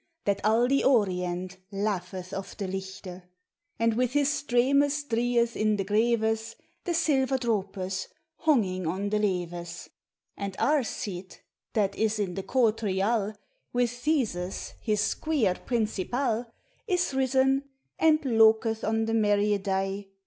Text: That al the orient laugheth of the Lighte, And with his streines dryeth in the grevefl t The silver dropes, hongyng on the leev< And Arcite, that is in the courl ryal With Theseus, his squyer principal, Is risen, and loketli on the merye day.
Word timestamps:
That 0.25 0.41
al 0.43 0.67
the 0.67 0.83
orient 0.83 1.57
laugheth 1.71 2.33
of 2.33 2.57
the 2.57 2.65
Lighte, 2.65 3.21
And 3.77 3.93
with 3.93 4.13
his 4.13 4.29
streines 4.29 5.07
dryeth 5.07 5.55
in 5.55 5.75
the 5.75 5.85
grevefl 5.85 6.55
t 6.55 6.61
The 6.85 6.95
silver 6.95 7.37
dropes, 7.37 8.07
hongyng 8.47 8.87
on 8.87 9.09
the 9.11 9.19
leev< 9.19 9.89
And 10.35 10.55
Arcite, 10.57 11.43
that 11.73 11.95
is 11.95 12.17
in 12.17 12.33
the 12.33 12.41
courl 12.41 12.73
ryal 12.73 13.35
With 13.73 13.91
Theseus, 13.91 14.73
his 14.81 15.01
squyer 15.01 15.53
principal, 15.67 16.47
Is 16.87 17.13
risen, 17.13 17.65
and 17.99 18.19
loketli 18.21 18.87
on 18.87 19.05
the 19.05 19.13
merye 19.13 19.61
day. 19.61 20.09